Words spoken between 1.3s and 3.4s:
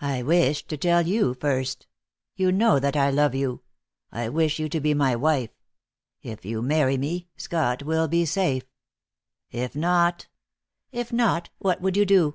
first. You know that I love